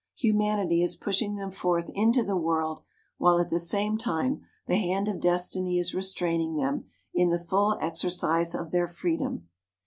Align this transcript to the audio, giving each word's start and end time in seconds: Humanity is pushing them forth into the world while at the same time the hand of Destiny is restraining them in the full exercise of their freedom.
Humanity 0.15 0.81
is 0.81 0.95
pushing 0.95 1.35
them 1.35 1.51
forth 1.51 1.91
into 1.93 2.23
the 2.23 2.35
world 2.35 2.81
while 3.17 3.37
at 3.37 3.51
the 3.51 3.59
same 3.59 3.99
time 3.99 4.41
the 4.65 4.77
hand 4.79 5.07
of 5.07 5.19
Destiny 5.19 5.77
is 5.77 5.93
restraining 5.93 6.55
them 6.55 6.85
in 7.13 7.29
the 7.29 7.37
full 7.37 7.77
exercise 7.79 8.55
of 8.55 8.71
their 8.71 8.87
freedom. 8.87 9.47